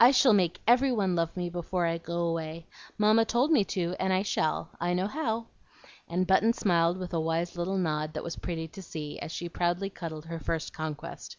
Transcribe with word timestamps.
"I 0.00 0.10
shall 0.10 0.32
make 0.32 0.60
EVERY 0.66 0.90
one 0.90 1.14
love 1.14 1.36
me 1.36 1.48
before 1.48 1.86
I 1.86 1.96
go 1.96 2.18
away. 2.24 2.66
Mamma 2.98 3.24
told 3.24 3.52
me 3.52 3.62
to, 3.66 3.94
and 4.00 4.12
I 4.12 4.22
shall. 4.22 4.70
I 4.80 4.92
know 4.92 5.06
how;" 5.06 5.46
and 6.08 6.26
Button 6.26 6.52
smiled 6.52 6.96
with 6.96 7.14
a 7.14 7.20
wise 7.20 7.56
little 7.56 7.78
nod 7.78 8.12
that 8.14 8.24
was 8.24 8.34
pretty 8.34 8.66
to 8.66 8.82
see, 8.82 9.20
as 9.20 9.30
she 9.30 9.48
proudly 9.48 9.88
cuddled 9.88 10.24
her 10.24 10.40
first 10.40 10.72
conquest. 10.72 11.36